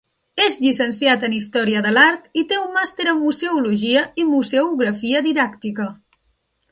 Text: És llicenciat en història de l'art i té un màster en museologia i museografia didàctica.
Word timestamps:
És 0.43 0.55
llicenciat 0.61 1.25
en 1.27 1.33
història 1.39 1.83
de 1.87 1.91
l'art 1.97 2.25
i 2.41 2.45
té 2.51 2.57
un 2.61 2.73
màster 2.77 3.07
en 3.11 3.21
museologia 3.27 4.07
i 4.23 4.29
museografia 4.33 5.23
didàctica. 5.29 5.87